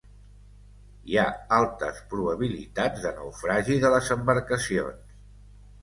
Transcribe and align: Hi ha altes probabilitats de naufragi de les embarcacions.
Hi 1.11 1.19
ha 1.19 1.25
altes 1.59 2.01
probabilitats 2.15 3.07
de 3.07 3.15
naufragi 3.21 3.79
de 3.87 3.95
les 3.97 4.13
embarcacions. 4.21 5.19